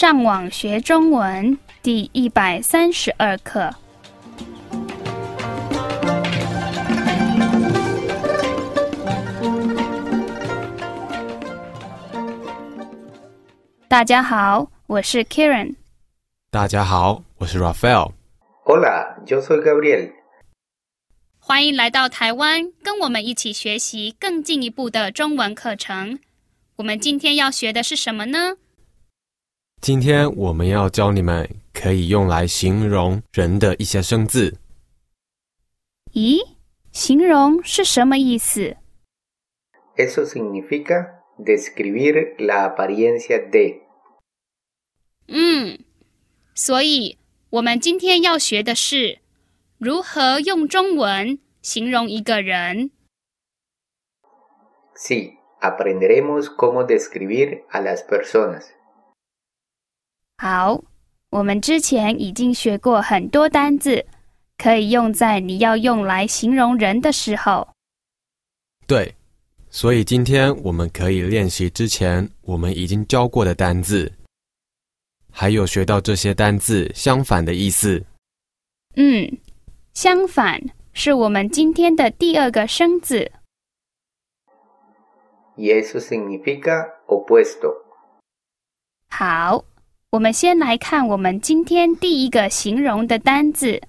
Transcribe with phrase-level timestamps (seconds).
[0.00, 3.74] 上网学中文第一百三十二课。
[13.88, 15.74] 大家好，我是 Karen。
[16.48, 18.12] 大家好，我是 Raphael。
[18.64, 20.12] Hola, yo soy Gabriel.
[21.40, 26.20] 欢迎来到台湾，跟我们一起学习更进一步的中文课程。
[26.76, 28.58] 我们今天要学的是什么呢？
[29.88, 34.58] 今天我们要教你们可以用来形容人的一些生字。
[36.12, 36.46] 咦，
[36.92, 38.76] 形容是什么意思
[39.96, 43.80] ？Eso significa describir la apariencia de.
[45.26, 45.78] 嗯，
[46.54, 47.16] 所以
[47.48, 49.20] 我们今天要学的是
[49.78, 52.90] 如何用中文形容一个人。
[54.94, 58.76] Sí, aprenderemos cómo describir a las personas.
[60.40, 60.80] 好，
[61.30, 64.06] 我们之前已经学过很多单字，
[64.56, 67.68] 可以用在你要用来形容人的时候。
[68.86, 69.16] 对，
[69.68, 74.12] 所以今天我们可以练习之前我们已经教过的单字，
[75.32, 78.06] 还有学到这些单字相反的意思。
[78.94, 79.38] 嗯，
[79.92, 83.32] 相反是我们今天的第二个生字。
[85.56, 87.74] Y eso significa opuesto.
[89.10, 89.64] 好，
[90.12, 93.82] 我们先来看我们今天第一个形容的单字。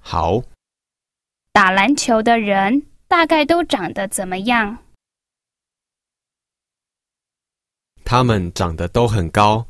[0.00, 0.40] 好，
[1.52, 4.78] 打篮球的人大概都长得怎么样？
[8.02, 9.66] 他们长得都很高。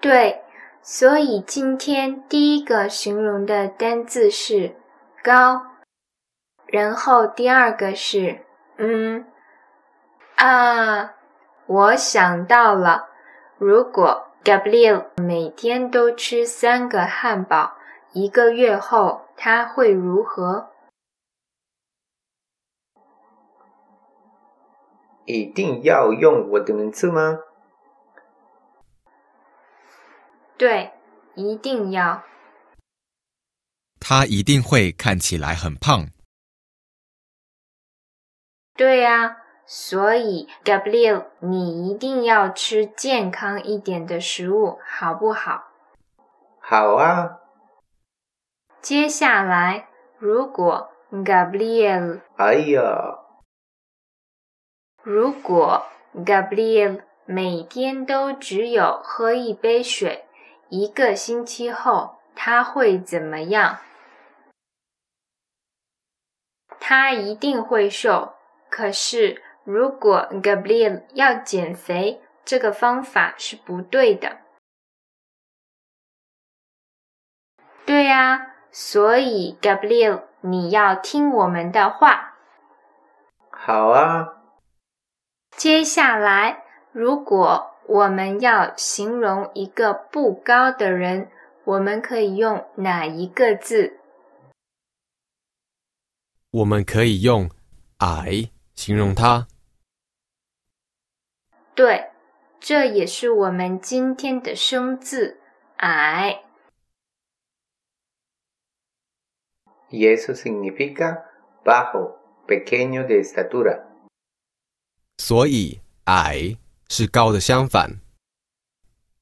[0.00, 0.40] 对，
[0.80, 4.76] 所以今天第一个形容的单字是
[5.24, 5.60] 高，
[6.68, 9.26] 然后第二个是嗯
[10.36, 11.16] 啊，
[11.66, 13.07] 我想到了，
[13.58, 17.76] 如果 Gabriel 每天都吃三个汉堡，
[18.12, 20.70] 一个月后他会如何？
[25.24, 27.40] 一定要用我的名字吗？
[30.56, 30.92] 对，
[31.34, 32.22] 一定要。
[33.98, 36.06] 他一定会看起来很胖。
[38.74, 39.36] 对呀、
[39.70, 45.64] 所以 Gabriel，你一定要吃健康一点的食物，好不好？
[46.58, 47.40] 好啊。
[48.80, 53.18] 接下来，如果 Gabriel，Ay, ya.
[55.02, 60.24] 如果 Gabriel 每天都只有喝一杯水，
[60.70, 63.80] 一个星期后他会怎么样？
[66.80, 68.32] 他一定会瘦。
[68.70, 74.38] 可是，如果 Gabriel 要减肥，这个方法是不对的。
[77.84, 82.38] 对呀、所以 Gabriel，你要听我们的话。
[83.50, 84.38] 好啊。
[85.54, 91.30] 接下来，如果我们要形容一个不高的人，
[91.64, 94.00] 我们可以用哪一个字？
[96.52, 97.50] 我们可以用
[97.98, 99.46] 矮形容他。
[101.78, 102.10] 对，
[102.58, 105.38] 这也是我们今天的生字
[105.78, 106.42] “矮
[109.88, 111.22] Y eso significa
[111.64, 112.18] bajo,
[112.48, 113.84] pequeño de estatura.
[115.18, 116.56] 所以矮
[116.88, 118.00] 是高的相反。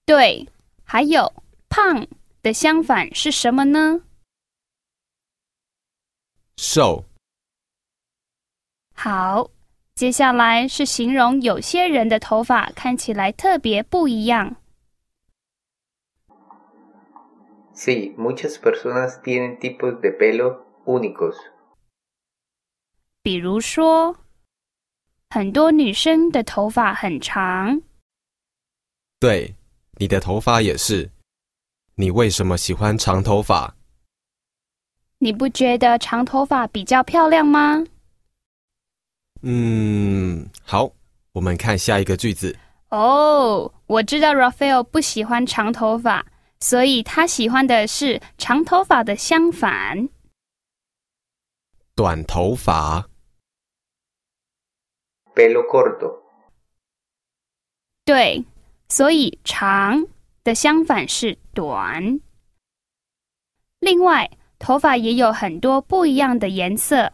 [0.07, 0.49] 对，
[0.83, 1.35] 还有
[1.69, 2.09] 胖
[2.41, 4.01] 的相反是什么呢？
[6.57, 7.05] 瘦
[8.95, 9.51] 好，
[9.97, 14.57] 接下来是形容有些人的头发看起来特别不一样。
[17.75, 21.37] Sí, muchas personas tienen tipos de pelo únicos.
[23.23, 24.17] 比如说，
[25.31, 27.81] 很多女生的头发很长，
[29.19, 29.55] 对，
[29.99, 31.11] 你的头发也是。
[31.95, 33.75] 你为什么喜欢长头发？
[35.21, 37.83] 你不觉得长头发比较漂亮吗？
[39.43, 40.91] 嗯，好，
[41.33, 42.57] 我们看下一个句子。
[42.89, 46.25] 哦，我知道 Raphael 不喜欢长头发，
[46.61, 50.09] 所以他喜欢的是长头发的相反。
[51.95, 53.09] 短头发。
[55.35, 56.23] Pelo corto.
[58.05, 58.45] 对，
[58.89, 60.07] 所以长
[60.45, 62.21] 的相反是短。
[63.81, 67.13] 另外，头发也有很多不一样的颜色，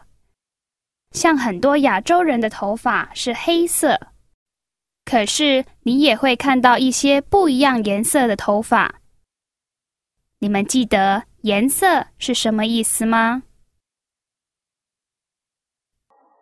[1.13, 4.09] 像很多亚洲人的头发是黑色，
[5.05, 9.01] 可是你也会看到一些不一样颜色的头发。
[10.39, 13.45] 你们记得颜色是什么意思吗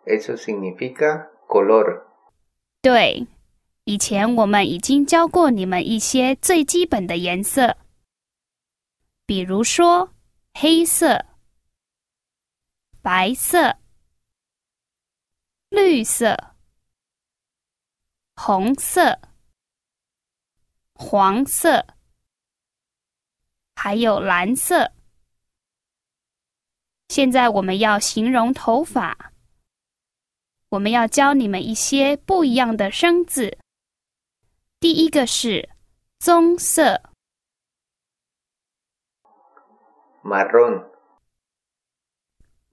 [0.06, 2.04] ？Eso significa color.
[2.80, 3.26] 对，
[3.84, 7.76] 以前我们已经教过你们一些最基本的颜色，
[9.26, 10.14] 比如说
[10.54, 11.26] 黑色、
[13.02, 13.76] 白色、
[15.70, 16.36] 绿色、
[18.34, 19.20] 红色、
[20.94, 21.86] 黄色，
[23.76, 24.92] 还有蓝色。
[27.08, 29.32] 现在我们要形容头发。
[30.70, 33.58] 我们要教你们一些不一样的生字。
[34.80, 35.68] 第一个是
[36.18, 37.00] 棕色
[40.24, 40.90] ，（marron），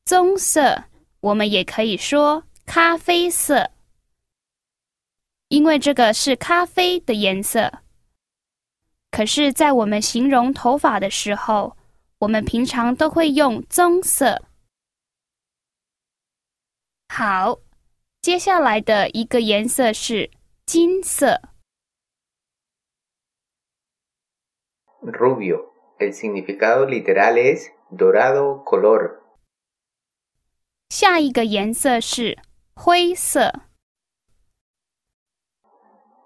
[0.06, 0.86] 棕色
[1.20, 3.72] 我们也可以说咖啡色，
[5.48, 7.81] 因为这个是咖啡的颜色。
[9.10, 11.78] 可是，在我们形容头发的时候，
[12.19, 14.44] 我们平常都会用棕色。
[17.08, 17.60] 好。
[18.22, 20.30] 接下来的一个颜色是
[20.66, 21.42] 金色。
[25.02, 25.72] Rubio.
[25.98, 29.22] El significado literal es dorado color.
[30.90, 32.38] 下一个颜色是
[32.80, 33.52] 灰色。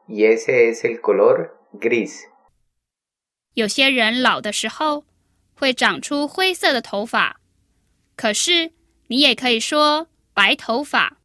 [0.07, 2.25] Y ese es el color gris.
[3.53, 5.05] 有些人老的时候
[5.55, 7.39] 会长出灰色的头发，
[8.17, 8.73] 可是
[9.07, 11.19] 你也可以说白头发。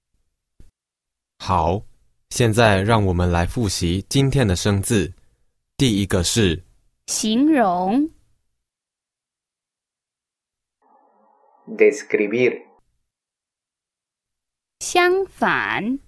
[1.38, 1.82] 好，
[2.30, 5.12] 现在让我们来复习今天的生字。
[5.76, 6.62] 第一个是
[7.08, 8.08] 形容
[11.66, 12.62] ，Describir.
[14.80, 15.98] 相反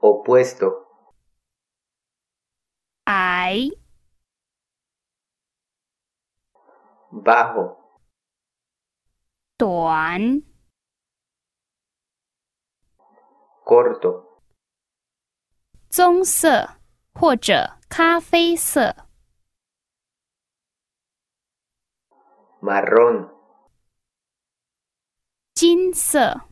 [0.00, 0.86] ，Opuesto.
[3.04, 3.70] 矮
[7.10, 7.76] ，Bajo.
[9.56, 10.42] 短
[13.64, 14.42] ，Corto.
[15.88, 16.78] 棕色
[17.14, 19.08] 或者咖啡色
[22.60, 23.35] ，Marrón.
[25.55, 26.47] 金色，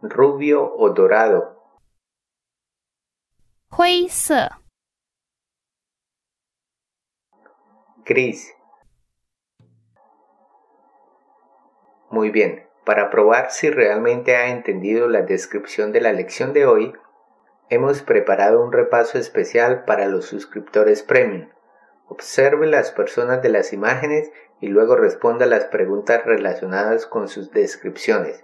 [0.00, 1.54] Rubio o dorado.
[3.70, 4.50] 灰色，
[8.04, 8.52] Gris.
[12.10, 12.68] Muy bien.
[12.84, 16.92] Para probar si realmente ha entendido la descripción de la lección de hoy,
[17.70, 21.48] hemos preparado un repaso especial para los suscriptores premium.
[22.09, 28.43] Observe las personas de las imágenes y luego responda las preguntas relacionadas con sus descripciones.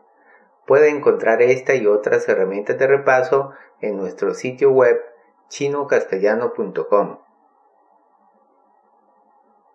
[0.67, 5.01] Puede encontrar esta y otras herramientas de repaso en nuestro sitio web
[5.49, 7.19] chinocastellano.com.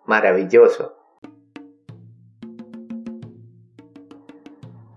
[0.05, 0.97] Maravilloso.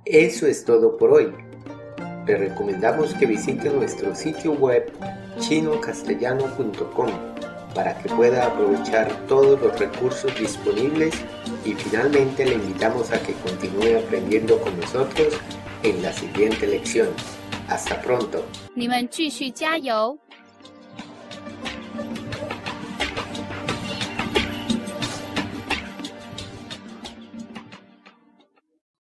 [0.04, 1.34] Eso es todo por hoy.
[2.26, 4.92] Le recomendamos que visite nuestro sitio web
[5.38, 7.43] chinocastellano.com
[7.74, 11.14] para que pueda aprovechar todos los recursos disponibles
[11.64, 15.34] y finalmente le invitamos a que continúe aprendiendo con nosotros
[15.82, 17.08] en la siguiente lección.
[17.68, 18.44] Hasta pronto.